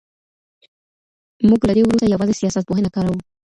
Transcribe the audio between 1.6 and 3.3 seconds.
له دې وروسته يوازي سياست پوهنه کاروو.